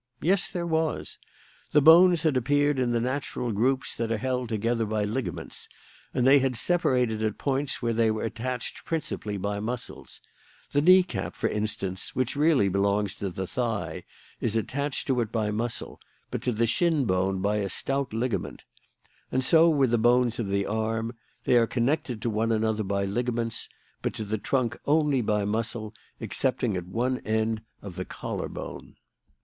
[0.23, 1.19] Yes, there was.
[1.73, 5.69] The bones had appeared in the natural groups that are held together by ligaments;
[6.11, 10.19] and they had separated at points where they were attached principally by muscles.
[10.71, 14.03] The knee cap, for instance, which really belongs to the thigh,
[14.39, 15.99] is attached to it by muscle,
[16.31, 18.63] but to the shin bone by a stout ligament.
[19.31, 21.13] And so with the bones of the arm;
[21.43, 23.69] they are connected to one another by ligaments;
[24.01, 28.95] but to the trunk only by muscle, excepting at one end of the collar bone.